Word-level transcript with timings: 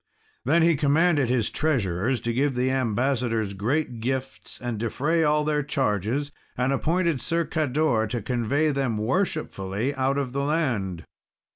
Then 0.45 0.63
he 0.63 0.75
commanded 0.75 1.29
his 1.29 1.51
treasurers 1.51 2.19
to 2.21 2.33
give 2.33 2.55
the 2.55 2.71
ambassadors 2.71 3.53
great 3.53 3.99
gifts, 3.99 4.59
and 4.59 4.79
defray 4.79 5.23
all 5.23 5.43
their 5.43 5.61
charges, 5.61 6.31
and 6.57 6.73
appointed 6.73 7.21
Sir 7.21 7.45
Cador 7.45 8.07
to 8.07 8.19
convey 8.23 8.69
them 8.71 8.97
worshipfully 8.97 9.93
out 9.93 10.17
of 10.17 10.33
the 10.33 10.41
land. 10.41 11.05